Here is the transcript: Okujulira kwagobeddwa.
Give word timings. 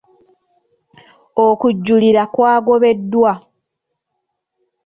Okujulira 1.45 2.23
kwagobeddwa. 2.33 3.31